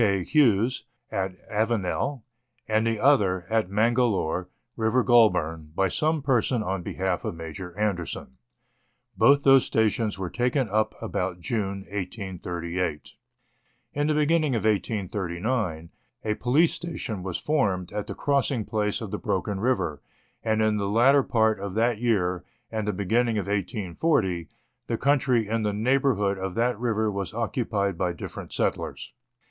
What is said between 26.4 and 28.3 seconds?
that river was occupied by